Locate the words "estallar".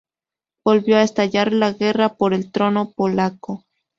1.03-1.53